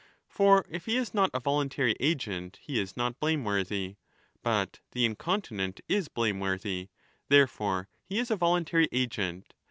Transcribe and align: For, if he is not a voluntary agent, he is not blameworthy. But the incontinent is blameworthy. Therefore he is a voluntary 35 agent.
For, 0.27 0.65
if 0.67 0.87
he 0.87 0.97
is 0.97 1.13
not 1.13 1.29
a 1.31 1.39
voluntary 1.39 1.95
agent, 1.99 2.57
he 2.59 2.79
is 2.79 2.97
not 2.97 3.19
blameworthy. 3.19 3.97
But 4.41 4.79
the 4.93 5.05
incontinent 5.05 5.79
is 5.87 6.07
blameworthy. 6.07 6.89
Therefore 7.29 7.87
he 8.03 8.17
is 8.17 8.31
a 8.31 8.35
voluntary 8.35 8.87
35 8.87 8.99
agent. 9.03 9.53